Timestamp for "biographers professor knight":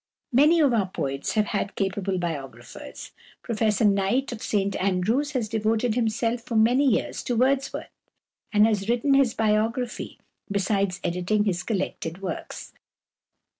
2.17-4.31